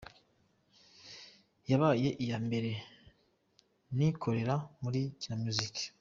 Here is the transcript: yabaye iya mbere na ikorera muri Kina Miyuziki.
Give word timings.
yabaye 1.69 2.09
iya 2.23 2.37
mbere 2.45 2.71
na 3.95 4.03
ikorera 4.09 4.55
muri 4.81 4.99
Kina 5.19 5.35
Miyuziki. 5.41 5.83